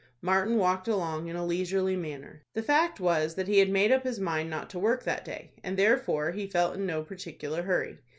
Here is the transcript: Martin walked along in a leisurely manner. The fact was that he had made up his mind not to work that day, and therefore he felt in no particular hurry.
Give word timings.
Martin 0.19 0.57
walked 0.57 0.87
along 0.87 1.27
in 1.27 1.35
a 1.35 1.45
leisurely 1.45 1.95
manner. 1.95 2.41
The 2.55 2.63
fact 2.63 2.99
was 2.99 3.35
that 3.35 3.47
he 3.47 3.59
had 3.59 3.69
made 3.69 3.91
up 3.91 4.03
his 4.03 4.19
mind 4.19 4.49
not 4.49 4.67
to 4.71 4.79
work 4.79 5.03
that 5.03 5.23
day, 5.23 5.51
and 5.63 5.77
therefore 5.77 6.31
he 6.31 6.47
felt 6.47 6.73
in 6.75 6.87
no 6.87 7.03
particular 7.03 7.61
hurry. 7.61 7.99